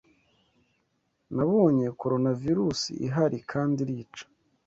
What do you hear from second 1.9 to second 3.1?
Coronavirusi